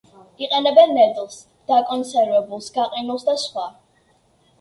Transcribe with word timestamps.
იყენებენ 0.43 0.93
ნედლს, 0.99 1.35
დაკონსერვებულს, 1.71 2.71
გაყინულს 2.79 3.27
და 3.29 3.37
სხვა. 3.43 3.67